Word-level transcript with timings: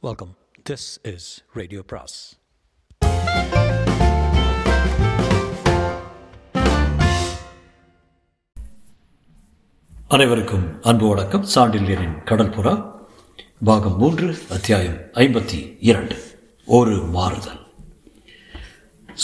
Welcome 0.00 0.36
this 0.70 1.14
is 1.14 1.44
radio 1.52 1.82
Praise 1.86 2.38
அனைவருக்கும் 10.08 10.82
அன்பு 10.82 11.08
வணக்கம். 11.08 11.46
சாண்டில்யரின் 11.54 12.14
கடற்புறா 12.24 12.92
பாகம் 13.64 13.96
மூன்று 13.96 14.38
அத்தியாயம் 14.50 14.94
ஐம்பத்தி 14.94 15.76
இரண்டு. 15.80 16.16
ஒரு 16.66 16.96
மாறுதல். 16.96 17.66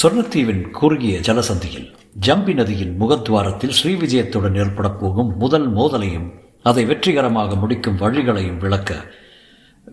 சொர்ணத்தீவின் 0.02 0.70
குறுகிய 0.70 1.18
ஜலசந்தியில் 1.18 1.94
ஜம்பி 2.26 2.54
நதியின் 2.54 3.00
முகத்வாரத்தில் 3.00 3.72
ஸ்ரீவிஜயத்துடன் 3.82 4.56
ஏற்படப் 4.56 5.00
போகும் 5.00 5.36
முதல் 5.36 5.74
மோதலையும் 5.74 6.30
அதை 6.62 6.84
வெற்றிகரமாக 6.84 7.54
முடிக்கும் 7.54 7.96
வழிகளையும் 7.96 8.56
விளக்க 8.56 9.22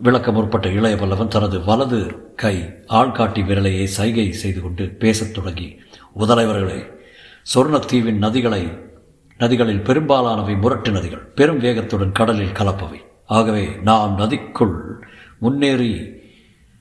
விளக்க 0.02 0.32
முற்பட்ட 0.32 0.68
இளைய 0.68 0.96
பல்லவன் 0.96 1.28
தனது 1.28 1.64
வலது 1.64 1.98
கை 2.36 2.56
ஆள்காட்டி 2.88 3.42
விரலையை 3.48 3.84
சைகை 3.84 4.32
செய்து 4.32 4.60
கொண்டு 4.60 4.84
பேசத் 4.88 5.34
தொடங்கி 5.34 5.80
முதலைவர்களே 6.18 6.78
சொர்ணத்தீவின் 7.54 8.18
நதிகளை 8.18 8.62
நதிகளில் 9.38 9.82
பெரும்பாலானவை 9.82 10.54
முரட்டு 10.56 10.90
நதிகள் 10.90 11.22
பெரும் 11.34 11.60
வேகத்துடன் 11.60 12.12
கடலில் 12.12 12.56
கலப்பவை. 12.58 12.98
ஆகவே 13.26 13.68
நாம் 13.82 14.18
நதிக்குள் 14.18 14.76
முன்னேறி 15.38 15.92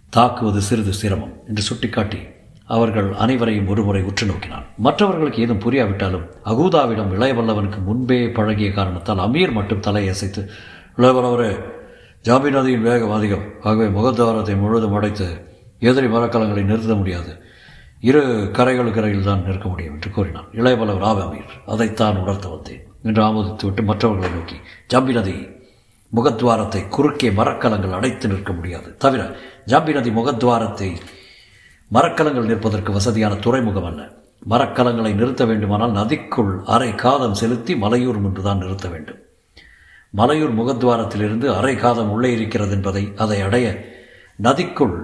தாக்குவது 0.10 0.62
சிறிது 0.62 0.94
சிரமம் 0.94 1.36
என்று 1.48 1.62
சுட்டிக்காட்டி 1.62 2.20
அவர்கள் 2.66 3.14
அனைவரையும் 3.14 3.68
ஒருமுறை 3.68 4.02
உற்று 4.02 4.28
நோக்கினான். 4.28 4.66
மற்றவர்களுக்கு 4.78 5.42
ஏதும் 5.42 5.60
புரியாவிட்டாலும் 5.60 6.26
அகூதாவிடம் 6.46 7.14
இளையவல்லவனுக்கு 7.18 7.82
முன்பே 7.84 8.30
பழகிய 8.30 8.72
காரணத்தால் 8.72 9.18
அமீர் 9.18 9.52
மட்டும் 9.52 9.82
தலையசைத்து 9.82 10.44
இளையவல்லவரே 10.98 11.54
ஜாபின் 12.26 12.56
நதியின் 12.58 12.84
வேகம் 12.88 13.14
அதிகம். 13.16 13.46
ஆகவே 13.68 13.86
முகத்வாரத்தை 13.96 14.56
முழுவதும் 14.60 14.96
அடைத்து 14.98 15.28
எதிரி 15.90 16.08
மரக்கலங்களை 16.08 16.64
நிறுத்த 16.64 16.96
முடியாது. 16.96 17.32
இரு 18.10 18.22
கரைகளுக்கு 18.58 19.00
இடையில் 19.02 19.28
தான் 19.30 19.42
நிற்க 19.48 19.66
முடியும் 19.70 19.96
என்று 19.96 20.10
கூறினான். 20.10 20.50
இளையபலவர் 20.60 21.08
ஆபாமீர் 21.12 21.56
அதைத்தான் 21.66 22.20
உணர்த்த 22.24 22.48
வந்தேன் 22.50 22.84
என்று 23.04 23.22
ஆமோதித்து 23.28 23.66
விட்டு 23.66 23.84
மற்றவர்களை 23.84 24.30
நோக்கி 24.36 24.58
ஜாம்பி 24.94 25.16
நதி 25.18 25.36
முகத்வாரத்தை 26.12 26.82
குறுக்கே 26.90 27.32
மரக்கலங்கள் 27.40 27.98
அடைத்து 28.00 28.28
நிற்க 28.28 28.52
முடியாது. 28.54 28.98
தவிர 28.98 29.22
ஜாம்பி 29.74 29.94
நதி 29.98 30.14
முகத்வாரத்தை 30.20 30.90
மரக்கலங்கள் 31.92 32.50
நிற்பதற்கு 32.52 32.92
வசதியான 33.00 33.34
துறைமுகம் 33.48 33.90
அல்ல. 33.92 34.02
மரக்கலங்களை 34.50 35.14
நிறுத்த 35.14 35.44
வேண்டுமானால் 35.46 35.98
நதிக்குள் 36.00 36.54
அரை 36.76 36.96
காதம் 36.96 37.40
செலுத்தி 37.42 37.76
மலையூர் 37.76 38.24
முன்புதான் 38.24 38.64
நிறுத்த 38.64 38.88
வேண்டும். 38.90 39.20
மலையூர் 40.14 40.58
முகத்வாரத்திலிருந்து 40.60 41.48
அரை 41.58 41.76
காதம் 41.76 42.12
உள்ளே 42.16 42.32
இருக்கிறது 42.38 42.74
என்பதை 42.78 43.04
அதை 43.24 43.38
அடைய 43.42 43.68
நதிக்குள் 44.40 44.98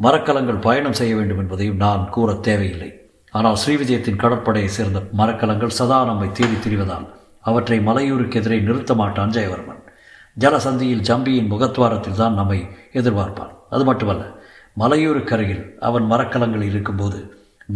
மரக்கலங்கள் 0.00 0.64
பயணம் 0.66 0.96
செய்ய 1.00 1.12
வேண்டும் 1.16 1.40
என்பதையும் 1.42 1.80
நான் 1.84 2.04
கூற 2.14 2.30
தேவையில்லை. 2.46 2.90
ஆனால் 3.32 3.58
ஸ்ரீவிஜயத்தின் 3.62 4.22
கடற்படையை 4.22 4.70
சேர்ந்த 4.76 4.98
மரக்கலங்கள் 5.20 5.76
சதா 5.78 5.98
நம்மை 6.04 6.28
தேடி 6.38 6.56
திரிவதால் 6.64 7.06
அவற்றை 7.40 7.78
மலையூருக்கு 7.80 8.38
எதிரே 8.40 8.58
நிறுத்த 8.60 8.94
மாட்டான் 8.94 9.34
ஜெயவர்மன். 9.36 9.82
ஜலசந்தியில் 10.36 11.06
ஜம்பியின் 11.08 11.50
முகத்வாரத்தில் 11.52 12.20
தான் 12.22 12.38
நம்மை 12.40 12.58
எதிர்பார்ப்பான். 13.00 13.52
அது 13.74 13.84
மட்டுமல்ல 13.84 14.24
மலையூருக்கு 14.76 15.34
அருகில் 15.36 15.64
அவன் 15.88 16.06
மரக்கலங்கள் 16.10 16.64
இருக்கும்போது 16.70 17.18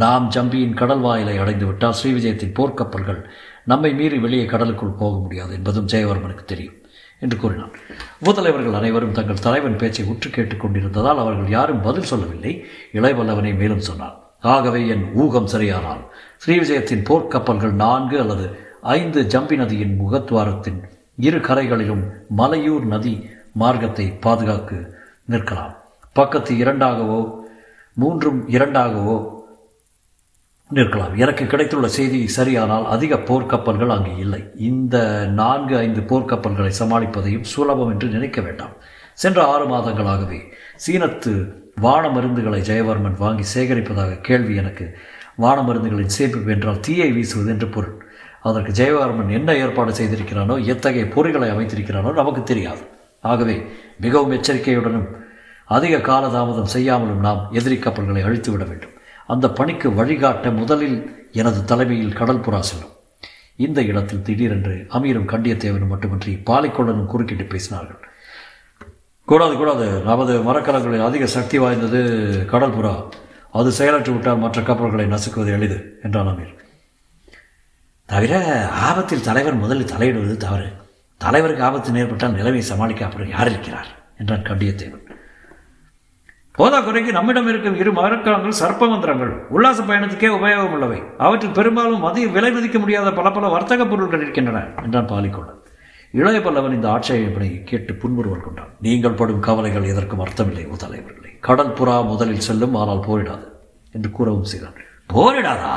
நாம் 0.03 0.27
ஜம்பியின் 0.35 0.79
கடல் 0.81 1.05
வாயிலை 1.07 1.37
அடைந்துவிட்டால் 1.39 1.97
ஸ்ரீவிஜயத்தின் 2.01 2.57
போர்க்கப்பல்கள் 2.59 3.21
நம்மை 3.65 3.95
மீறி 3.95 4.19
வெளியே 4.19 4.45
கடலுக்குள் 4.45 4.99
போக 4.99 5.19
முடியாது 5.19 5.53
என்பதும் 5.53 5.87
ஜெயவர்மனுக்கு 5.87 6.45
தெரியும் 6.45 6.75
என்று 7.21 7.37
கூறினான். 7.37 7.71
உபதலைவர்கள் 8.25 8.75
அனைவரும் 8.75 9.13
தங்கள் 9.13 9.39
தலைவன் 9.39 9.77
பேச்சை 9.77 10.05
உற்று 10.05 10.31
கேட்டுக் 10.31 10.61
கொண்டிருந்ததால் 10.61 11.19
அவர்கள் 11.19 11.49
யாரும் 11.49 11.81
பதில் 11.81 12.03
சொல்லவில்லை. 12.03 12.65
இளைவல்லவனை 12.93 13.57
மேலும் 13.57 13.81
சொன்னார். 13.81 14.33
ஆகவே 14.41 14.87
என் 14.87 15.13
ஊகம் 15.15 15.49
சரியானால் 15.49 16.05
ஸ்ரீவிஜயத்தின் 16.47 17.05
போர்க்கப்பல்கள் 17.05 17.73
நான்கு 17.73 18.21
அல்லது 18.21 18.59
ஐந்து 18.83 19.23
ஜம்பி 19.23 19.57
நதியின் 19.57 19.99
முகத்வாரத்தின் 20.01 20.83
இரு 21.17 21.39
கரைகளிலும் 21.39 22.11
மலையூர் 22.37 22.83
நதி 22.83 23.31
மார்க்கத்தை 23.53 24.07
பாதுகாக்க 24.07 24.75
நிற்கலாம். 25.31 25.75
பக்கத்து 26.13 26.55
இரண்டாகவோ 26.55 27.39
மூன்றும் 27.93 28.49
இரண்டாகவோ 28.49 29.40
நிற்கலாம் 30.77 31.15
எனக்கு 31.17 31.45
கிடைத்துள்ள 31.47 31.87
செய்தி 31.89 32.19
சரியானால் 32.37 32.85
அதிக 32.95 33.17
போர்க்கப்பல்கள் 33.29 33.93
அங்கு 33.95 34.13
இல்லை. 34.17 34.41
இந்த 34.69 34.97
நான்கு 35.41 35.75
ஐந்து 35.77 36.01
போர்க்கப்பல்களை 36.01 36.73
சமாளிப்பதையும் 36.79 37.49
சுலபம் 37.53 37.91
என்று 37.91 38.09
நினைக்க 38.09 38.41
வேண்டாம். 38.41 38.75
சென்ற 39.15 39.39
ஆறு 39.45 39.65
மாதங்களாகவே 39.65 40.39
சீனத்து 40.85 41.33
வான 41.85 42.05
மருந்துகளை 42.09 42.61
ஜெயவர்மன் 42.69 43.19
வாங்கி 43.19 43.47
சேகரிப்பதாக 43.55 44.21
கேள்வி 44.21 44.55
எனக்கு. 44.63 44.87
வான 45.37 45.59
மருந்துகளின் 45.63 46.15
சேமிப்பு 46.19 46.53
என்றால் 46.53 46.81
தீயை 46.81 47.11
வீசுவது 47.13 47.51
என்று 47.51 47.69
பொருள். 47.69 47.97
அதற்கு 48.49 48.73
ஜெயவர்மன் 48.73 49.35
என்ன 49.39 49.51
ஏற்பாடு 49.55 49.93
செய்திருக்கிறானோ 49.93 50.55
எத்தகைய 50.75 51.05
பொறிகளை 51.17 51.51
அமைத்திருக்கிறானோ 51.55 52.13
நமக்கு 52.13 52.43
தெரியாது. 52.43 52.83
ஆகவே 53.25 53.57
மிகவும் 54.05 54.35
எச்சரிக்கையுடனும் 54.39 55.09
அதிக 55.65 55.97
காலதாமதம் 56.11 56.73
செய்யாமலும் 56.77 57.25
நாம் 57.27 57.43
எதிரி 57.53 57.77
கப்பல்களை 57.79 58.23
அழித்து 58.23 58.51
விட 58.53 58.65
வேண்டும். 58.65 58.95
அந்த 59.33 59.47
பணிக்கு 59.59 59.89
வழிகாட்ட 59.95 60.51
முதலில் 60.51 60.99
எனது 61.33 61.65
தலைமையில் 61.65 62.19
கடல் 62.21 62.45
புறா 62.45 62.61
செல்லும். 62.69 62.95
இந்த 63.65 63.81
இடத்தில் 63.83 64.23
திடீரென்று 64.23 64.77
அமீரும் 64.91 65.31
கண்டியத்தேவனும் 65.33 65.93
மட்டுமின்றி 65.93 66.33
பாலிக்கொள்ளனும் 66.47 67.11
குறுக்கிட்டு 67.13 67.45
பேசினார்கள். 67.45 68.01
கூடாது 69.25 69.55
கூடாது. 69.57 69.87
நமது 70.01 70.43
மரக்கலங்களில் 70.43 71.07
அதிக 71.09 71.27
சக்தி 71.27 71.59
வாய்ந்தது 71.59 72.01
கடல் 72.53 72.77
புறா 72.77 72.95
அது 73.59 73.73
செயலற்று 73.73 74.13
விட்டால் 74.13 74.43
மற்ற 74.45 74.63
கப்பல்களை 74.63 75.07
நசுக்குவது 75.07 75.53
எளிது 75.57 75.79
என்றான் 76.03 76.31
அமீர். 76.33 76.57
தவிர 78.07 78.33
ஆபத்தில் 78.89 79.27
தலைவர் 79.29 79.61
முதலில் 79.63 79.93
தலையிடுவது 79.93 80.37
தவறு. 80.47 80.69
தலைவருக்கு 81.19 81.63
ஆபத்து 81.63 81.91
நேர்பட்டால் 81.93 82.39
நிலைமை 82.39 82.61
சமாளிக்க 82.61 83.05
அப்புறம் 83.05 83.33
யார் 83.37 83.51
இருக்கிறார் 83.51 83.91
என்றான் 84.19 84.47
கண்டியத்தேவன். 84.51 85.07
போதா 86.59 86.79
குறைக்கு 86.81 87.13
நம்மிடம் 87.13 87.49
இருக்கும் 87.51 87.77
இரு 87.81 87.91
மரக்கலங்கள் 87.93 88.61
சர்ப்பமந்திரங்கள். 88.61 89.33
உல்லாச 89.55 89.83
பயணத்துக்கே 89.83 90.29
உபயோகம் 90.37 90.75
உள்ளவை 90.77 90.99
அவற்றில் 91.25 91.57
பெரும்பாலும் 91.59 92.05
மதிய 92.07 92.29
விலை 92.29 92.51
மதிக்க 92.53 92.79
முடியாத 92.79 93.13
பல 93.13 93.31
பல 93.31 93.49
வர்த்தக 93.49 93.85
பொருட்கள் 93.87 94.21
இருக்கின்றன 94.21 94.61
என்றான் 94.85 95.11
பாலிக்கொள்ளன் 95.13 95.59
இளைய 96.15 96.39
பல்லவன் 96.41 96.75
இந்த 96.77 96.89
ஆட்சேபனை 96.91 97.49
கேட்டு 97.65 97.93
புன்முறுவல் 97.95 98.45
கொண்டான். 98.47 98.71
நீங்கள் 98.87 99.17
படும் 99.21 99.45
கவலைகள் 99.49 99.91
எதற்கும் 99.93 100.23
அர்த்தமில்லை 100.25 100.65
முதலைவர்களே 100.73 101.33
கடல் 101.41 101.77
புறா 101.79 101.97
முதலில் 102.07 102.47
செல்லும் 102.49 102.75
ஆனால் 102.75 103.05
போரிடாது 103.09 103.47
என்று 103.95 104.11
கூறவும் 104.11 104.51
செய்தான். 104.53 104.79
போரிடாதா? 105.15 105.75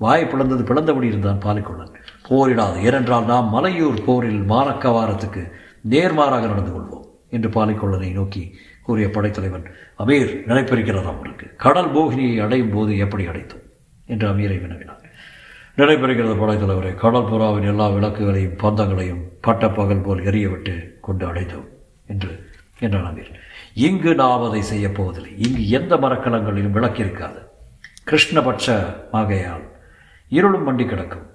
வாய் 0.00 0.30
பிளந்தது 0.32 0.62
பிளந்தபடி 0.70 1.06
இருந்தான் 1.12 1.44
பாலிக்கொள்ளன் 1.44 1.94
போரிடாது 2.28 2.78
ஏனென்றால் 2.88 3.24
நாம் 3.24 3.52
மலையூர் 3.54 4.00
போரில் 4.06 4.42
மாரக்கவாரத்துக்கு 4.52 5.42
நேர்மாறாக 5.90 6.46
நடந்து 6.46 6.72
கொள்வோம் 6.72 7.06
என்று 7.30 7.48
பாலிக்கொள்ளனை 7.48 8.10
நோக்கி 8.12 8.42
கூறிய 8.88 9.08
படைத்தலைவன் 9.08 9.64
அமீர் 9.98 10.30
நினைப்பிருக்கிறதா 10.50 11.10
உங்களுக்கு? 11.14 11.46
கடல் 11.56 11.90
மோகினியை 11.92 12.42
அடையும் 12.42 12.70
போது 12.70 12.98
எப்படி 12.98 13.26
அடைத்தோம்? 13.26 13.64
என்று 14.06 14.26
அமீரை 14.28 14.56
வினவினார் 14.60 15.04
நினைப்பிருக்கிறது 15.76 16.36
படைத்தலைவரை 16.42 16.94
கடல் 16.94 17.28
புறாவின் 17.32 17.66
எல்லா 17.66 17.88
விளக்குகளையும் 17.88 18.56
பந்தங்களையும் 18.62 19.20
பட்ட 19.40 19.68
பகல் 19.68 20.00
போல் 20.00 20.22
எரியவிட்டு 20.22 21.00
கொண்டு 21.00 21.32
அடைத்தோம் 21.32 21.68
என்று 22.06 22.30
என்றான் 22.80 23.08
அமீர். 23.10 23.30
இங்கு 23.74 24.14
நாம் 24.14 24.46
அதை 24.48 24.62
செய்யப்போவதில்லை 24.72 25.34
இங்கு 25.46 25.68
எந்த 25.68 25.96
மரக்கலங்களிலும் 25.96 26.76
விளக்கு 26.78 27.02
இருக்காது 27.04 27.40
கிருஷ்ணபட்ச 28.04 28.78
மகையால் 29.12 29.66
இருளும் 30.28 30.66
மண்டி 30.68 30.86
கிடக்கும். 30.86 31.27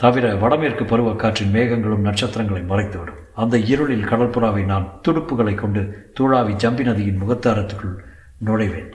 தவிர 0.00 0.34
வடமேற்கு 0.34 0.84
பருவக்காற்றின் 0.84 1.54
மேகங்களும் 1.54 2.04
நட்சத்திரங்களை 2.08 2.62
மறைத்துவிடும். 2.62 3.18
அந்த 3.34 3.58
இருளில் 3.58 4.06
கடற்புறாவை 4.10 4.64
நான் 4.64 5.00
துடுப்புகளை 5.08 5.54
கொண்டு 5.54 6.10
தூழாவி 6.18 6.52
ஜம்பி 6.52 6.84
நதியின் 6.84 7.20
முகத்தாரத்துக்குள் 7.22 7.96
நுழைவேன். 8.44 8.92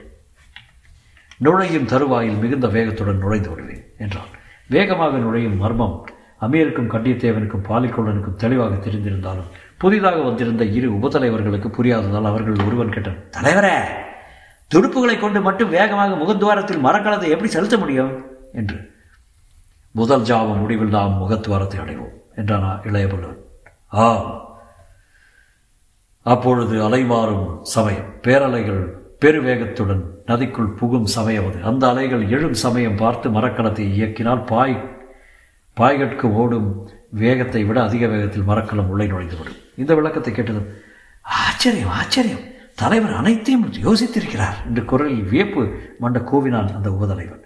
நுழையும் 1.36 1.84
தருவாயில் 1.84 2.36
மிகுந்த 2.36 2.66
வேகத்துடன் 2.66 3.18
நுழைந்து 3.18 3.50
விடுவேன் 3.50 3.84
என்றான். 3.98 4.30
வேகமாக 4.66 5.18
நுழையும் 5.18 5.56
மர்மம் 5.56 6.06
அமீருக்கும் 6.40 6.90
கண்டியத்தேவனுக்கும் 6.90 7.66
பாலிக்கொள்ளனுக்கும் 7.68 8.36
தெளிவாக 8.36 8.74
தெரிந்திருந்தாலும் 8.74 9.52
புதிதாக 9.78 10.18
வந்திருந்த 10.20 10.64
இரு 10.64 10.88
உபதலைவர்களுக்கு 10.88 11.68
புரியாததால் 11.68 12.24
அவர்கள் 12.24 12.66
ஒருவன் 12.66 12.88
கேட்டான் 12.88 13.22
தலைவரே 13.30 13.76
துடுப்புகளை 14.70 15.20
கொண்டு 15.20 15.40
மட்டும் 15.40 15.68
வேகமாக 15.68 16.16
முகத்வாரத்தில் 16.16 16.84
மரக்கலத்தை 16.84 17.28
எப்படி 17.28 17.50
செலுத்த 17.50 17.78
முடியும்? 17.78 18.12
என்று 18.52 18.93
முதல் 19.94 20.22
ஜாம 20.22 20.56
முடிவில் 20.60 20.88
நாம் 20.88 21.20
முகத்துவாரத்தை 21.22 21.78
அடைவோம் 21.80 22.14
என்றானா 22.36 22.70
இளையபுல்லன் 22.88 23.38
ஆம். 24.04 24.30
அப்பொழுது 26.26 26.76
அலைமாறும் 26.88 27.46
சமயம். 27.62 28.08
பேரலைகள் 28.22 28.82
பெருவேகத்துடன் 29.20 30.02
நதிக்குள் 30.26 30.74
புகும் 30.74 31.06
சமயம் 31.06 31.46
அது. 31.50 31.62
அந்த 31.62 31.88
அலைகள் 31.88 32.28
எழும் 32.28 32.54
சமயம் 32.54 32.96
பார்த்து 32.96 33.30
மரக்கலத்தை 33.30 33.86
இயக்கினால் 33.94 34.42
பாய் 34.44 34.76
பாய்கட்கு 35.76 36.26
ஓடும் 36.32 36.68
வேகத்தை 37.10 37.64
விட 37.64 37.82
அதிக 37.82 38.06
வேகத்தில் 38.06 38.42
மரக்கலம் 38.42 38.88
உள்ளே 38.88 39.06
நுழைந்துவிடும். 39.06 39.60
இந்த 39.76 39.94
விளக்கத்தை 39.94 40.32
கேட்டதும் 40.32 40.68
ஆச்சரியம் 41.24 41.94
ஆச்சரியம். 42.00 42.44
தலைவர் 42.74 43.12
அனைத்தையும் 43.12 43.66
யோசித்திருக்கிறார் 43.86 44.56
என்று 44.66 44.84
குரலில் 44.84 45.22
வியப்பு 45.22 45.62
மண்ட 46.00 46.18
கோவினான் 46.30 46.74
அந்த 46.74 46.90
உபதலைவன். 46.90 47.42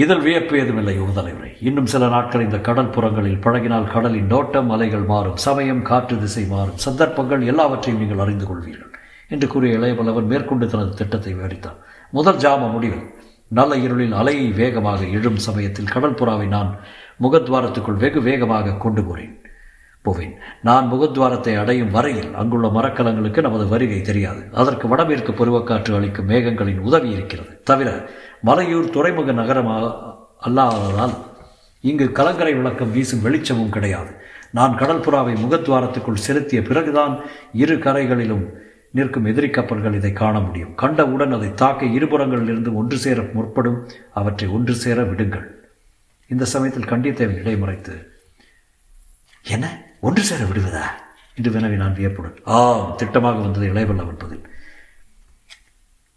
இதில் 0.00 0.20
வியப்பு 0.20 0.54
ஏதுமில்லை 0.58 0.94
உபதலைவரை 0.98 1.50
இன்னும் 1.60 1.86
சில 1.86 2.08
நாட்கள் 2.08 2.44
இந்த 2.44 2.58
கடல் 2.58 2.90
புறங்களில் 2.90 3.40
பழகினால் 3.40 3.90
கடலின் 3.92 4.26
நோட்டம் 4.26 4.70
அலைகள் 4.70 5.02
மாறும் 5.02 5.36
சமயம் 5.36 5.82
காற்று 5.82 6.16
திசை 6.18 6.44
மாறும் 6.50 6.76
சந்தர்ப்பங்கள் 6.76 7.42
எல்லாவற்றையும் 7.42 8.00
நீங்கள் 8.00 8.18
அறிந்து 8.18 8.46
கொள்வீர்கள் 8.46 8.92
என்று 9.28 9.46
கூறிய 9.46 9.78
இளையவல்லவன் 9.78 10.26
மேற்கொண்டு 10.26 10.66
தனது 10.66 10.92
திட்டத்தை 10.94 11.32
விவரித்தான் 11.34 11.80
முதல் 12.10 12.36
ஜாம 12.36 12.68
முடிவில் 12.72 13.06
நல்ல 13.48 13.76
இருளில் 13.76 14.12
அலையை 14.12 14.48
வேகமாக 14.52 15.04
எழும் 15.04 15.36
சமயத்தில் 15.36 15.92
கடல் 15.94 16.18
புறாவை 16.20 16.48
நான் 16.48 16.70
முகத்வாரத்துக்குள் 17.22 18.00
வெகு 18.04 18.22
வேகமாக 18.22 18.76
கொண்டு 18.76 19.02
போறேன். 19.04 19.32
போவேன். 20.08 20.34
நான் 20.68 20.90
முகத்வாரத்தை 20.92 21.54
அடையும் 21.62 21.94
வரையில் 21.96 22.30
அங்குள்ள 22.42 22.68
மரக்கலங்களுக்கு 22.76 23.40
நமது 23.48 23.66
வருகை 23.74 24.02
தெரியாது. 24.10 24.42
அதற்கு 24.62 24.88
வடமேற்கு 24.88 25.34
பருவக்காற்று 25.40 25.94
அளிக்கும் 26.00 26.30
மேகங்களின் 26.32 26.84
உதவி 26.90 27.10
இருக்கிறது. 27.16 27.52
தவிர 27.70 27.90
மலையூர் 28.46 28.94
துறைமுக 28.96 29.32
நகரமாக 29.40 29.86
அல்லாததால் 30.46 31.16
இங்கு 31.84 32.06
கலங்கரை 32.18 32.52
விளக்கம் 32.54 32.92
வீசும் 32.92 33.24
வெளிச்சமும் 33.26 33.74
கிடையாது. 33.76 34.10
நான் 34.58 34.78
கடற்புறாவை 34.78 35.32
முகத்வாரத்துக்குள் 35.42 36.24
செலுத்திய 36.26 36.60
பிறகுதான் 36.68 37.14
இரு 37.62 37.76
கரைகளிலும் 37.84 38.44
நிற்கும் 38.96 39.26
எதிரி 39.30 39.48
கப்பல்கள் 39.50 39.96
இதை 39.98 40.12
காண 40.12 40.34
முடியும். 40.40 40.74
கண்டவுடன் 40.82 41.34
அதை 41.36 41.50
தாக்க 41.54 41.90
இருபுறங்களிலிருந்து 41.98 42.70
ஒன்று 42.80 42.98
சேர 43.04 43.24
முற்படும். 43.34 43.78
அவற்றை 44.20 44.48
ஒன்று 44.58 44.74
சேர 44.84 44.98
விடுங்கள். 45.10 45.46
இந்த 46.30 46.44
சமயத்தில் 46.52 46.90
கண்டித்தேவன் 46.92 47.40
இடைமறைத்து 47.42 47.96
என்ன? 49.54 49.66
ஒன்று 50.00 50.22
சேர 50.22 50.44
விடுவதா? 50.44 50.82
என்று 51.36 51.50
வினவினான் 51.50 51.94
வியப்புடன். 51.94 52.34
ஆம் 52.44 52.96
திட்டமாக 52.98 53.40
வந்தது 53.40 53.72
இளையவல்லவன் 53.72 54.18
பதில் 54.18 54.56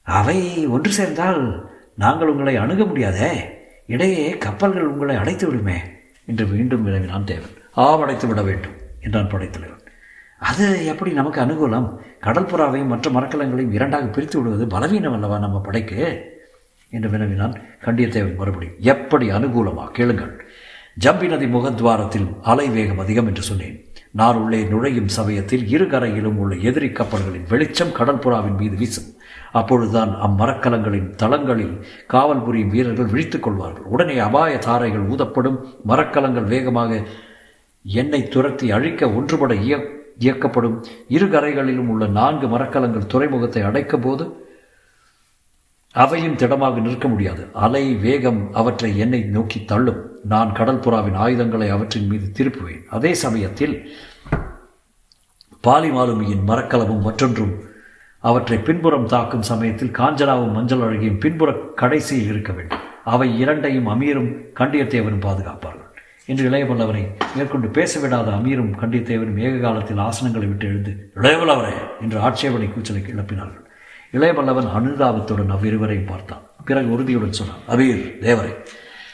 அவை 0.03 0.65
ஒன்று 0.65 0.91
சேர்ந்தால் 0.91 1.69
நாங்கள் 1.95 2.27
உங்களை 2.27 2.55
அணுக 2.55 2.85
முடியாதே? 2.85 3.59
இடையே 3.87 4.37
கப்பல்கள் 4.37 4.85
உங்களை 4.85 5.15
அடைத்து 5.15 5.47
விடுமே? 5.47 5.77
என்று 6.25 6.45
மீண்டும் 6.45 6.83
வினவினான் 6.83 7.23
தேவன். 7.23 7.49
ஆம் 7.71 8.01
அடைத்து 8.01 8.27
விட 8.27 8.41
வேண்டும் 8.41 8.71
என்றான் 9.01 9.29
படைத்தலைவன். 9.29 9.79
அது 10.39 10.85
எப்படி 10.85 11.11
நமக்கு 11.11 11.41
அனுகூலம்? 11.41 11.97
கடல் 12.19 12.45
புறாவையும் 12.45 12.87
மற்ற 12.87 13.11
மரக்கலங்களையும் 13.11 13.71
இரண்டாக 13.71 14.05
பிரித்து 14.05 14.37
விடுவது 14.37 14.67
பலவீனம் 14.67 15.13
அல்லவா 15.13 15.37
நம்ம 15.37 15.61
படைக்கு? 15.61 16.29
என்று 16.89 17.09
வினவினான் 17.09 17.61
கண்டியத்தேவன் 17.85 18.35
மறுபடியும். 18.35 18.75
எப்படி 18.79 19.29
அனுகூலமா? 19.29 19.87
கேளுங்கள். 19.87 20.50
ஜம்பி 20.99 21.27
நதி 21.27 21.45
முகத்வாரத்தில் 21.45 22.33
அலை 22.41 22.69
வேகம் 22.69 22.99
அதிகம் 22.99 23.27
என்று 23.27 23.41
சொன்னேன். 23.41 23.85
நான் 24.11 24.35
உள்ளே 24.35 24.63
நுழையும் 24.63 25.07
சமயத்தில் 25.07 25.67
இரு 25.67 25.87
கரையிலும் 25.87 26.37
உள்ள 26.37 26.55
எதிரி 26.55 26.87
கப்பல்களின் 26.87 27.47
வெளிச்சம் 27.49 27.89
கடற்புறாவின் 27.89 28.57
மீது 28.57 28.75
வீசும். 28.75 29.13
அப்பொழுதுதான் 29.51 30.09
அம்மரக்கலங்களின் 30.09 31.15
தளங்களில் 31.15 31.85
காவல் 32.07 32.43
புரியும் 32.43 32.69
வீரர்கள் 32.69 33.05
விழித்துக் 33.05 33.43
கொள்வார்கள். 33.43 33.83
உடனே 33.83 34.17
அபாய 34.17 34.57
தாரைகள் 34.57 35.07
ஊதப்படும். 35.07 35.57
மரக்கலங்கள் 35.87 36.43
வேகமாக 36.43 37.01
எண்ணெய் 37.83 38.27
துரத்தி 38.27 38.71
அழிக்க 38.71 39.07
ஒன்றுபட 39.07 39.53
இய 39.53 39.99
இயக்கப்படும். 40.19 40.85
இரு 41.07 41.27
கரைகளிலும் 41.27 41.89
உள்ள 41.89 42.07
நான்கு 42.07 42.47
மரக்கலங்கள் 42.47 43.05
துறைமுகத்தை 43.05 43.61
அடைக்கும் 43.61 44.01
போது 44.01 44.47
அவையும் 45.91 46.35
திடமாக 46.35 46.79
நிற்க 46.79 47.07
முடியாது. 47.07 47.47
அலை 47.53 47.93
வேகம் 47.95 48.53
அவற்றை 48.53 48.97
எண்ணெய் 48.97 49.23
நோக்கி 49.23 49.65
தள்ளும். 49.65 50.10
நான் 50.23 50.51
கடல் 50.51 50.83
புறாவின் 50.85 51.15
ஆயுதங்களை 51.15 51.69
அவற்றின் 51.69 52.07
மீது 52.07 52.27
திருப்புவேன். 52.37 52.83
அதே 52.89 53.13
சமயத்தில் 53.13 53.75
பாலிமாலுமியின் 55.63 56.47
மரக்கலமும் 56.47 57.01
மற்றொன்றும் 57.01 57.53
அவற்றை 58.23 58.57
பின்புறம் 58.57 59.07
தாக்கும் 59.07 59.41
சமயத்தில் 59.41 59.95
காஞ்சனாவும் 59.99 60.51
மஞ்சள் 60.51 60.81
அழகியும் 60.81 61.19
பின்புற 61.19 61.51
கடைசியில் 61.75 62.27
இருக்க 62.27 62.51
வேண்டும். 62.51 62.81
அவை 63.03 63.39
இரண்டையும் 63.39 63.87
அமீரும் 63.87 64.29
கண்டியத்தேவனும் 64.59 65.25
பாதுகாப்பார்கள். 65.25 65.87
என்று 66.25 66.49
இளையவல்லவரை 66.49 67.03
மேற்கொண்டு 67.35 67.67
பேசவிடாத 67.67 68.29
அமீரும் 68.31 68.73
கண்டியத்தேவனும் 68.81 69.39
ஏக 69.39 69.57
காலத்தில் 69.57 69.97
ஆசனங்களை 69.97 70.47
விட்டு 70.47 70.67
எழுந்து 70.67 70.91
இளையவல்லவரே! 71.15 71.73
என்று 72.01 72.19
ஆட்சேபனை 72.19 72.67
கூச்சலை 72.69 73.01
கிளப்பினார்கள் 73.01 73.65
இளையவல்லவன் 74.13 74.69
அனுதாபத்துடன் 74.77 75.53
அவ்விருவரையும் 75.55 76.09
பார்த்தான். 76.09 76.49
பிறகு 76.65 76.89
உறுதியுடன் 76.91 77.31
சொன்னான் 77.31 77.63
அபீர் 77.67 78.19
தேவரை! 78.21 78.53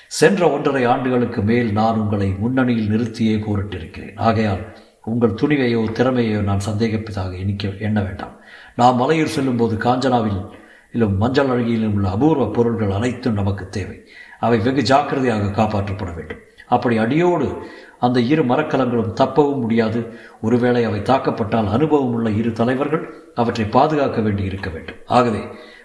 சென்ற 0.07 0.51
ஒன்றரை 0.51 0.83
ஆண்டுகளுக்கு 0.83 1.41
மேல் 1.41 1.71
நான் 1.71 1.99
உங்களை 1.99 2.35
முன்னணியில் 2.39 2.91
நிறுத்தியே 2.91 3.35
கூறிட்டிருக்கிறேன். 3.37 4.15
ஆகையால் 4.15 4.63
உங்கள் 5.03 5.31
துணிவையோ 5.31 5.81
திறமையோ 5.93 6.41
நான் 6.41 6.65
சந்தேகிப்பதாக 6.69 7.37
எண்ணிக்க 7.37 7.67
எண்ண 7.79 8.01
வேண்டாம். 8.01 8.35
நாம் 8.75 9.01
மலையூர் 9.01 9.35
செல்லும்போது 9.35 9.75
காஞ்சனாவில் 9.75 10.49
இலும் 10.91 11.17
மஞ்சள் 11.17 11.47
அழகியிலும் 11.47 11.93
உள்ள 11.93 12.09
அபூர்வ 12.09 12.51
பொருள்கள் 12.51 12.91
அனைத்தும் 12.91 13.33
நமக்கு 13.33 13.69
தேவை. 13.69 14.03
அவை 14.39 14.59
வெகு 14.59 14.81
ஜாக்கிரதையாக 14.81 15.45
காப்பாற்றப்பட 15.45 16.15
வேண்டும். 16.15 16.37
அப்படி 16.67 16.97
அடியோடு 16.97 17.61
அந்த 17.99 18.19
இரு 18.19 18.43
மரக்கலங்களும் 18.43 19.13
தப்பவும் 19.13 19.59
முடியாது. 19.59 20.13
ஒருவேளை 20.41 20.83
அவை 20.83 20.99
தாக்கப்பட்டால் 20.99 21.69
அனுபவம் 21.69 22.13
உள்ள 22.13 22.29
இரு 22.29 22.51
தலைவர்கள் 22.51 23.13
அவற்றை 23.35 23.65
பாதுகாக்க 23.67 24.21
வேண்டி 24.21 24.43
இருக்க 24.43 24.69
வேண்டும். 24.69 24.95
ஆகவே 25.05 25.43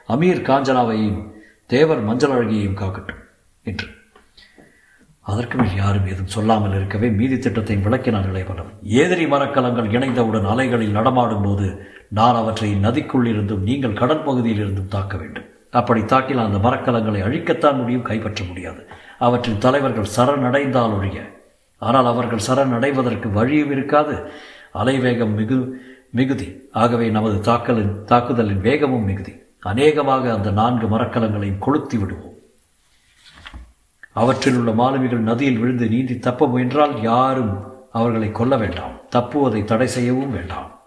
அமீர் 0.08 0.46
காஞ்சனாவையும் 0.50 1.20
தேவர் 1.66 2.00
மஞ்சள் 2.00 2.30
அழகியையும் 2.30 2.80
காக்கட்டும். 2.82 3.20
என்று 3.62 4.00
அதற்கு 5.22 5.56
மேல் 5.58 5.76
யாரும் 5.76 6.06
ஏதும் 6.06 6.32
சொல்லாமல் 6.36 6.74
இருக்கவே 6.74 7.08
மீதி 7.08 7.38
திட்டத்தை 7.38 7.76
விளக்கினார் 7.76 8.28
இளையவனம் 8.30 8.70
ஏதிரி 8.82 9.26
மரக்கலங்கள் 9.26 9.90
இணைந்தவுடன் 9.90 10.48
அலைகளில் 10.52 10.96
நடமாடும் 10.98 11.42
போது 11.42 11.66
நான் 12.08 12.34
அவற்றை 12.34 12.70
நதிக்குள் 12.74 13.24
இருந்தும் 13.24 13.62
நீங்கள் 13.62 13.92
கடல் 13.92 14.24
பகுதியில் 14.24 14.58
இருந்தும் 14.58 14.88
தாக்க 14.88 15.16
வேண்டும். 15.16 15.46
அப்படி 15.70 16.00
தாக்கினால் 16.00 16.48
அந்த 16.48 16.58
மரக்கலங்களை 16.58 17.20
அழிக்கத்தான் 17.26 17.78
முடியும் 17.80 18.02
கைப்பற்ற 18.02 18.44
முடியாது. 18.44 18.82
அவற்றின் 19.18 19.58
தலைவர்கள் 19.58 20.12
சரணடைந்தால் 20.16 20.96
ஒழிய. 20.96 21.20
ஆனால் 21.78 22.06
அவர்கள் 22.06 22.46
சரணடைவதற்கு 22.48 23.30
வழியும் 23.32 23.70
இருக்காது. 23.70 24.16
அலைவேகம் 24.74 25.34
மிகு 25.34 25.60
மிகுதி. 26.10 26.48
ஆகவே 26.72 27.10
நமது 27.10 27.38
தாக்கலின் 27.40 27.94
தாக்குதலின் 28.04 28.60
வேகமும் 28.60 29.04
மிகுதி. 29.04 29.34
அநேகமாக 29.60 30.32
அந்த 30.32 30.50
நான்கு 30.50 30.86
மரக்கலங்களையும் 30.86 31.58
கொளுத்தி 31.58 31.98
விடுவோம். 31.98 32.31
அவற்றில் 34.12 34.56
உள்ள 34.56 34.72
மாலுமிகள் 34.72 35.18
நதியில் 35.18 35.58
விழுந்து 35.58 35.88
நீந்தி 35.88 36.18
தப்ப 36.18 36.46
முயன்றால் 36.46 37.02
யாரும் 37.02 37.72
அவர்களை 37.92 38.32
கொல்ல 38.32 38.56
வேண்டாம். 38.56 39.00
தப்புவதை 39.16 39.64
தடை 39.64 39.86
செய்யவும் 39.86 40.30
வேண்டாம். 40.30 40.80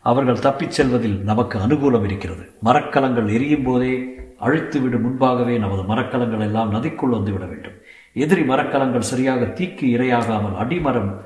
அவர்கள் 0.00 0.38
தப்பிச் 0.38 0.70
செல்வதில் 0.70 1.22
நமக்கு 1.22 1.58
அனுகூலம் 1.58 2.04
இருக்கிறது. 2.04 2.50
மரக்கலங்கள் 2.62 3.28
எரியும் 3.28 3.62
போதே 3.62 4.20
அழித்துவிடும் 4.40 5.00
முன்பாகவே 5.00 5.58
நமது 5.58 5.82
மரக்கலங்கள் 5.82 6.40
எல்லாம் 6.40 6.74
நதிக்குள் 6.74 7.10
வந்து 7.10 7.32
விட 7.32 7.44
வேண்டும். 7.44 7.72
எதிரி 8.12 8.42
மரக்கலங்கள் 8.42 9.00
சரியாக 9.00 9.44
தீக்கு 9.44 9.84
இரையாகாமல் 9.84 10.56
அடிமரம் 10.60 11.20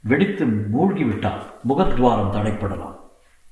வெடித்து 0.00 0.46
மூழ்கிவிட்டால் 0.46 1.42
முகத்வாரம் 1.68 2.32
தடைப்படலாம். 2.32 2.96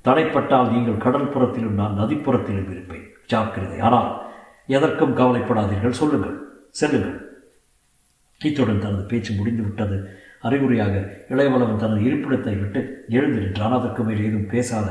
தடைப்பட்டால் 0.04 0.70
நீங்கள் 0.70 0.96
கடல் 0.96 1.28
புறத்திலும் 1.28 1.74
நான் 1.74 1.98
நதிப்புறத்திலும் 1.98 2.70
இருப்பேன். 2.70 3.06
ஜாக்கிரதை. 3.26 3.80
ஆனால் 3.80 4.22
எதற்கும் 4.66 5.16
கவலைப்படாதீர்கள். 5.16 5.90
சொல்லுங்கள். 5.90 6.40
செல்லுங்கள். 6.70 7.33
இத்துடன் 8.48 8.84
தனது 8.84 9.02
பேச்சு 9.10 9.32
முடிந்து 9.38 9.62
விட்டது 9.62 9.96
அறிகுறியாக 10.48 10.94
இளையவளவன் 11.32 11.82
தனது 11.82 12.00
இருப்பிடத்தை 12.08 12.54
விட்டு 12.60 12.80
எழுந்து 13.08 13.40
நின்றான். 13.42 13.76
அதற்கு 13.78 14.02
மேல் 14.02 14.24
ஏதும் 14.26 14.50
பேசாத 14.52 14.88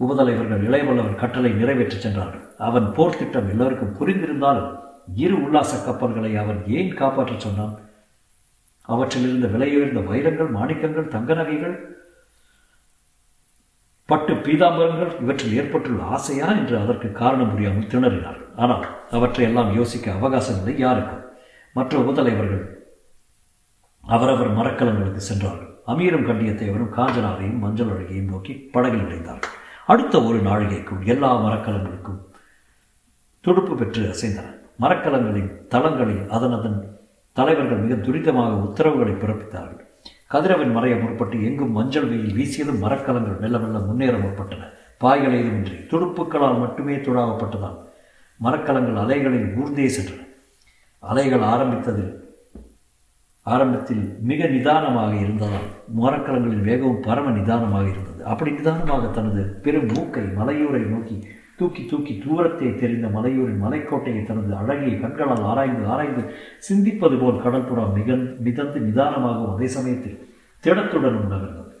உபதலைவர்கள் 0.00 0.64
இளையவளவன் 0.68 1.20
கட்டளை 1.22 1.50
நிறைவேற்றச் 1.52 2.04
சென்றார்கள். 2.04 2.44
அவன் 2.68 2.86
போர் 2.96 3.18
திட்டம் 3.18 3.50
எல்லோருக்கும் 3.52 3.96
புரிந்திருந்தாலும் 3.98 4.70
இரு 5.24 5.36
உல்லாச 5.44 5.72
கப்பல்களை 5.84 6.32
அவன் 6.42 6.60
ஏன் 6.78 6.92
காப்பாற்றச் 7.00 7.44
சொன்னான்? 7.46 7.74
அவற்றில் 8.92 9.26
இருந்த 9.28 9.48
விலையுயர்ந்த 9.54 10.00
வைரங்கள் 10.10 10.50
மாணிக்கங்கள் 10.58 11.12
தங்க 11.14 11.34
நகைகள் 11.34 11.76
பட்டு 14.08 14.32
பீதாம்பரங்கள் 14.46 15.10
இவற்றில் 15.22 15.56
ஏற்பட்டுள்ள 15.60 16.02
ஆசையா? 16.16 16.46
என்று 16.60 16.76
அதற்கு 16.78 17.08
காரணம் 17.12 17.50
புரியாமல் 17.50 17.90
திணறினார்கள். 17.92 18.48
ஆனால் 18.56 18.86
அவற்றை 19.10 19.44
எல்லாம் 19.48 19.74
யோசிக்க 19.74 20.12
அவகாசம் 20.12 20.58
இல்லை. 20.60 20.74
யாருக்கும் 20.78 21.24
மற்ற 21.72 21.98
உபதலைவர்கள் 21.98 22.62
அவரவர் 24.04 24.56
மரக்கலங்களுக்கு 24.56 25.20
சென்றார்கள். 25.20 25.68
அமீரும் 25.86 26.26
கண்டியத்தேவரும் 26.28 26.94
காஞ்சனாவையும் 26.96 27.58
மஞ்சள் 27.58 27.90
அழகையும் 27.94 28.30
நோக்கி 28.32 28.52
படகில் 28.74 29.02
நுழைந்தார்கள். 29.02 29.54
அடுத்த 29.86 30.22
ஒரு 30.22 30.38
நாழிகைக்கும் 30.38 31.04
எல்லா 31.04 31.30
மரக்கலங்களுக்கும் 31.44 32.20
துடுப்பு 33.40 33.74
பெற்று 33.76 34.02
அசைந்தன 34.12 34.48
மரக்கலங்களின் 34.78 35.50
தளங்களில் 35.68 36.28
அதன் 36.28 36.52
அதன் 36.52 36.78
தலைவர்கள் 37.32 37.82
மிக 37.84 37.94
துரிதமாக 37.94 38.52
உத்தரவுகளை 38.66 39.12
பிறப்பித்தார்கள். 39.12 39.86
கதிரவன் 40.26 40.74
மறைய 40.76 40.94
முற்பட்டு 40.96 41.36
எங்கும் 41.42 41.72
மஞ்சள் 41.72 42.08
வெயில் 42.08 42.36
வீசியதும் 42.38 42.82
மரக்கலங்கள் 42.84 43.40
மெல்ல 43.42 43.58
மெல்ல 43.58 43.78
முன்னேற 43.78 44.14
முற்பட்டன. 44.16 44.62
பாய்கள் 44.98 45.36
இன்றி 45.40 45.76
துடுப்புக்களால் 45.90 46.58
மட்டுமே 46.58 46.96
துழாவப்பட்டதால் 46.96 47.78
மரக்கலங்கள் 48.40 49.00
அலைகளில் 49.04 49.48
ஊர்ந்தே 49.60 49.88
சென்றன. 49.96 50.20
அலைகள் 51.02 51.44
ஆரம்பித்ததில் 51.52 52.12
ஆரம்பத்தில் 53.46 54.02
மிக 54.30 54.46
நிதானமாக 54.46 55.12
இருந்ததால் 55.14 55.68
மரக்கலங்களின் 56.00 56.66
வேகமும் 56.68 57.04
பரம 57.06 57.30
நிதானமாக 57.30 57.86
இருந்தது. 57.88 58.20
அப்படி 58.24 58.50
நிதானமாக 58.50 59.06
தனது 59.06 59.42
பெரும் 59.62 59.88
மூக்கை 59.94 60.24
மலையூரை 60.38 60.82
நோக்கி 60.90 61.16
தூக்கி 61.58 61.82
தூக்கி 61.84 62.14
தூரத்தை 62.24 62.68
தெரிந்த 62.82 63.06
மலையூரின் 63.08 63.62
மலைக்கோட்டையை 63.64 64.22
தனது 64.26 64.52
அழகிய 64.56 64.92
கண்களால் 65.00 65.44
ஆராய்ந்து 65.50 65.84
ஆராய்ந்து 65.86 66.22
சிந்திப்பது 66.68 67.16
போல் 67.22 67.42
கடற்புறா 67.44 67.84
மிக 67.98 68.16
மிதந்து 68.46 68.80
நிதானமாகவும் 68.80 69.54
அதே 69.54 69.68
சமயத்தில் 69.76 70.20
திடத்துடனும் 70.64 71.30
நகர்ந்தது. 71.32 71.72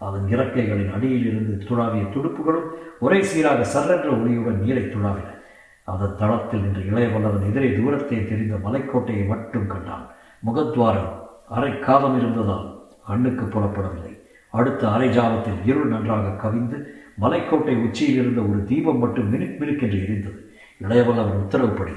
அதன் 0.00 0.26
இறக்கைகளின் 0.34 0.94
அடியில் 0.96 1.26
இருந்து 1.30 1.54
துழாவிய 1.68 2.04
துடுப்புகளும் 2.14 2.70
ஒரே 3.00 3.18
சீராக 3.22 3.66
சர்ரென்ற 3.74 4.08
ஒளியுடன் 4.18 4.62
நீரை 4.64 4.84
துழாவின 4.84 5.32
அதன் 5.86 6.16
தளத்தில் 6.16 6.60
நின்ற 6.60 6.80
இளையவல்லவன் 6.80 7.48
எதிரே 7.48 7.72
தூரத்தை 7.72 8.28
தெரிந்த 8.28 8.56
மலைக்கோட்டையை 8.56 9.26
மட்டும் 9.26 9.66
கண்டான். 9.66 10.06
முகத்வாரம் 10.46 11.12
அரை 11.48 11.78
காலம் 11.78 12.18
இருந்ததால் 12.18 12.78
கண்ணுக்கு 13.06 13.44
புலப்படவில்லை. 13.44 14.18
அடுத்த 14.50 14.90
அரை 14.90 15.18
ஜாமத்தில் 15.18 15.60
இருள் 15.64 15.86
நன்றாக 15.86 16.48
கவிந்து 16.48 16.94
மலைக்கோட்டை 17.20 17.76
உச்சியில் 17.82 18.20
இருந்த 18.20 18.40
ஒரு 18.40 18.64
தீபம் 18.64 18.98
மட்டும் 18.98 19.30
மினுக் 19.30 19.56
மினுக்கென்று 19.60 19.98
எரிந்தது. 20.04 20.40
இளையவல்லவன் 20.80 21.42
உத்தரவுப்படி 21.44 21.92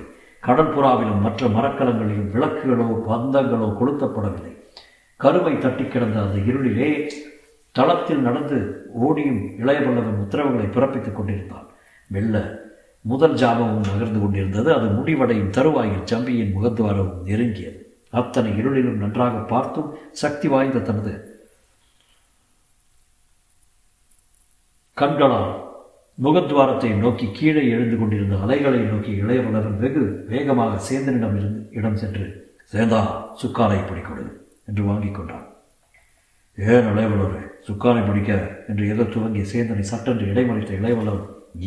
கடற்புறாவிலும் 0.45 1.21
மற்ற 1.21 1.47
மரக்கலங்களிலும் 1.47 2.31
விளக்குகளோ 2.33 3.01
பந்தங்களோ 3.09 3.69
கொளுத்தப்படவில்லை. 3.79 4.53
கருமை 5.15 5.57
தட்டி 5.57 5.85
கிடந்த 5.85 6.21
அந்த 6.21 6.51
இருளிலே 6.51 7.09
தளத்தில் 7.71 8.19
நடந்து 8.19 8.87
ஓடியும் 8.93 9.41
இளையவல்லவன் 9.59 10.21
உத்தரவுகளை 10.25 10.65
பிறப்பித்துக் 10.65 11.15
கொண்டிருந்தான். 11.15 11.67
மெல்ல 12.07 12.58
முதல் 13.05 13.35
ஜாபமும் 13.41 13.87
நகர்ந்து 13.89 14.19
கொண்டிருந்தது. 14.19 14.69
அது 14.73 14.87
முடிவடையும் 14.97 15.53
தருவாயில் 15.57 16.07
சம்பியின் 16.11 16.53
முகத்துவாரமும் 16.55 17.23
நெருங்கியது. 17.29 17.79
அத்தனை 18.19 18.51
இருளிலும் 18.59 19.01
நன்றாக 19.03 19.41
பார்த்தும் 19.53 19.89
சக்தி 20.21 20.47
வாய்ந்த 20.47 20.79
தனது 20.79 21.13
கண்களால் 24.97 25.51
முகத்வாரத்தை 26.17 26.89
நோக்கி 27.03 27.27
கீழே 27.31 27.61
எழுந்து 27.73 27.97
கொண்டிருந்த 27.97 28.37
அலைகளை 28.45 28.81
நோக்கி 28.91 29.11
இளையவளரன் 29.21 29.77
வெகு 29.83 30.03
வேகமாக 30.31 30.81
சேந்தனிடம் 30.87 31.37
இருந்து 31.39 31.61
இடம் 31.71 31.99
சென்று 32.01 32.25
சேந்தா 32.73 33.01
சுக்காலை 33.41 33.79
பிடிக்கொடு 33.85 34.25
என்று 34.69 34.83
வாங்கிக் 34.89 35.15
கொண்டான். 35.17 35.47
ஏன் 36.57 36.89
இளையவளரே 36.91 37.43
சுக்காலை 37.67 38.01
பிடிக்க 38.07 38.31
என்று 38.69 38.83
எதோ 38.93 39.03
துவங்கிய 39.15 39.45
சேந்தனை 39.53 39.85
சட்டென்று 39.91 40.25
இடைமறித்த 40.31 40.73
இளையவளர் 40.79 41.23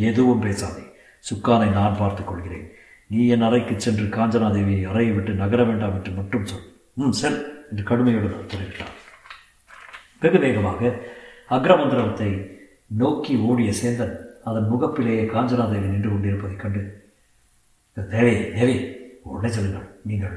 எதுவும் 0.09 0.43
பேசாதே 0.47 0.85
சுக்கானை 1.31 1.73
நான் 1.73 1.99
பார்த்துக் 1.99 2.26
கொள்கிறேன். 2.26 2.71
நீ 3.07 3.26
என் 3.26 3.43
அறைக்கு 3.43 3.81
சென்று 3.81 4.05
காஞ்சனாதேவியை 4.05 4.85
அறையை 4.91 5.14
விட்டு 5.14 5.33
நகர 5.33 5.64
வேண்டாம் 5.64 5.95
என்று 5.95 6.12
மட்டும் 6.12 6.47
சொல். 6.47 6.67
ம் 6.93 7.11
சரி 7.11 7.35
என்று 7.71 7.83
கடுமையுடன் 7.83 8.41
உத்தரவிட்டார் 8.43 8.95
வெகு 10.21 10.38
வேகமாக 10.38 10.93
அக்ரமந்திரத்தை 11.50 12.31
நோக்கி 12.87 13.37
ஓடிய 13.37 13.71
சேந்தன் 13.83 14.17
அதன் 14.45 14.71
முகப்பிலேயே 14.73 15.23
காஞ்சனாதேவி 15.35 15.88
நின்று 15.95 16.11
கொண்டிருப்பதைக் 16.11 16.61
கண்டு 16.61 17.11
தேவி 18.11 18.35
தேவி 18.50 18.76
உடனே 19.23 19.52
சொல்லுங்கள். 19.55 19.88
நீங்கள் 20.05 20.37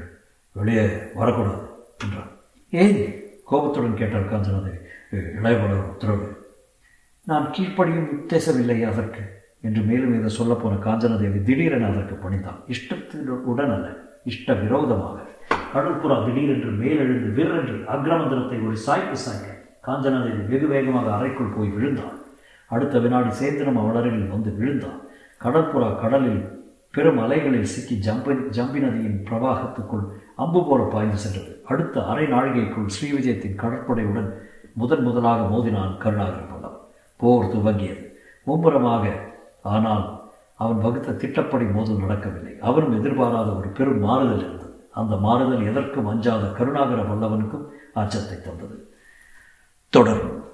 வெளியே 0.52 0.84
வரக்கூடாது 1.14 1.62
என்றார் 2.04 2.30
ஏன்? 2.70 2.98
கோபத்துடன் 3.44 3.96
கேட்டார் 3.96 4.30
காஞ்சனாதேவி. 4.32 4.80
இளையவள 5.12 5.72
உத்தரவு. 5.92 6.26
நான் 7.24 7.50
கீழ்ப்படியும் 7.50 8.10
உத்தேசமில்லை 8.16 8.78
அதற்கு. 8.92 9.22
என்று 9.66 9.82
மேலும் 9.90 10.14
இதை 10.18 10.30
சொல்லப்போன 10.38 10.80
காஞ்சனதேவி 10.86 11.38
திடீரென 11.48 11.88
அதற்கு 11.92 12.16
பணிந்தான். 12.24 12.58
இஷ்டத்தினுடன் 12.74 13.72
அல்ல 13.76 13.88
இஷ்ட 14.30 14.54
விரோதமாக. 14.62 15.16
கடற்புறா 15.74 16.16
திடீரென்று 16.26 16.70
மேலெழுந்து 16.82 17.28
வீரென்று 17.38 17.76
அக்ரமந்திரத்தை 17.94 18.58
ஒரு 18.66 18.76
சாய்ப்பு 18.86 19.16
சாய்க்க 19.24 19.54
காஞ்சனாதேவி 19.88 20.42
வெகு 20.52 20.68
வேகமாக 20.74 21.08
அறைக்குள் 21.16 21.54
போய் 21.56 21.74
விழுந்தாள் 21.74 22.16
அடுத்த 22.70 22.98
வினாடி 23.04 23.30
சேந்திரம் 23.40 23.80
அவளரில் 23.82 24.32
வந்து 24.34 24.50
விழுந்தான். 24.60 25.00
கடற்புறா 25.44 25.88
கடலில் 26.02 26.40
பெரும் 26.94 27.20
அலைகளில் 27.24 27.70
சிக்கி 27.72 27.96
ஜம்பி 28.06 28.34
ஜம்பி 28.56 28.80
நதியின் 28.84 29.18
பிரவாகத்துக்குள் 29.28 30.04
அம்பு 30.42 30.60
போல 30.68 30.82
பாய்ந்து 30.94 31.18
சென்றது. 31.24 31.52
அடுத்த 31.70 32.04
அரை 32.12 32.26
நாழிகைக்குள் 32.34 32.92
ஸ்ரீவிஜயத்தின் 32.94 33.60
கடற்படையுடன் 33.62 34.28
முதன் 34.80 35.04
முதலாக 35.06 35.42
மோதினான் 35.52 35.94
கருணாகர் 36.02 36.50
பல்லவன். 36.50 36.82
போர் 37.20 37.50
துவங்கியது. 37.54 38.02
மும்முரமாக 38.46 39.04
ஆனால் 39.66 40.24
அவன் 40.54 40.80
வகுத்த 40.80 41.12
திட்டப்படி 41.12 41.64
மோதல் 41.64 41.98
நடக்கவில்லை. 41.98 42.54
அவனும் 42.60 42.98
எதிர்பாராத 42.98 43.50
ஒரு 43.50 43.68
பெரும் 43.68 44.00
மாறுதல் 44.00 44.38
இருந்தது. 44.38 44.86
அந்த 44.92 45.16
மாறுதல் 45.16 45.66
எதற்கும் 45.66 46.06
அஞ்சாத 46.06 46.46
கருணாகர 46.46 47.00
வல்லவனுக்கும் 47.02 47.66
அச்சத்தை 47.94 48.36
தந்தது. 48.40 48.76
தொடரும். 49.92 50.44